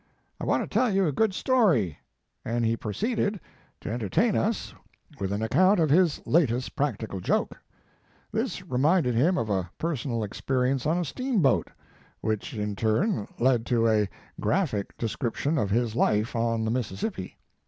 "I 0.39 0.45
want 0.45 0.63
to 0.63 0.67
tell 0.67 0.89
you 0.91 1.05
a 1.05 1.11
good 1.11 1.31
story," 1.31 1.99
and 2.43 2.65
he 2.65 2.75
proceeded 2.75 3.39
to 3.81 3.89
His 3.91 4.01
Life 4.01 4.01
and 4.01 4.01
Work. 4.01 4.01
55 4.01 4.01
entertain 4.01 4.35
us 4.41 4.73
with 5.19 5.31
an 5.31 5.43
account 5.43 5.79
of 5.79 5.91
his 5.91 6.25
latest 6.25 6.75
practical 6.75 7.19
joke. 7.21 7.59
This 8.31 8.63
reminded 8.67 9.13
him 9.13 9.37
of 9.37 9.51
a 9.51 9.69
personal 9.77 10.23
experience 10.23 10.87
on 10.87 10.97
a 10.97 11.05
steamboat, 11.05 11.67
which 12.19 12.55
in 12.55 12.75
turn 12.75 13.27
led 13.37 13.63
to 13.67 13.87
a 13.87 14.09
graphic 14.39 14.97
description 14.97 15.59
of 15.59 15.69
his 15.69 15.93
life 15.95 16.35
on 16.35 16.65
the 16.65 16.71
Mississippi. 16.71 17.37